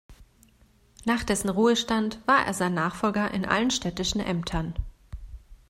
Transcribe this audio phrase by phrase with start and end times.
[1.05, 4.73] Nach dessen Ruhestand war er sein Nachfolger in allen städtischen Ämtern.